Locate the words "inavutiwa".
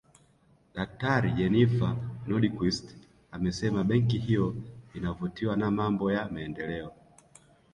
4.93-5.55